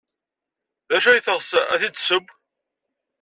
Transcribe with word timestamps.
D 0.89 0.91
acu 0.95 1.07
ay 1.09 1.21
teɣs 1.21 1.49
ad 1.73 1.79
t-id-tesseww? 1.81 2.25